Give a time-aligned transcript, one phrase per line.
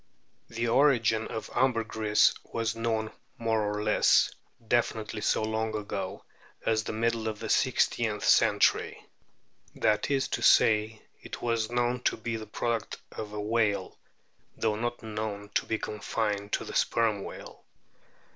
[0.29, 4.31] * The origin of ambergris was known more or less
[4.67, 6.23] definitely so long ago
[6.65, 9.05] as the middle of the sixteenth century.
[9.75, 13.95] That is to say, it was known to be the product of a whale,
[14.57, 17.63] though not known to be confined to the Sperm whale.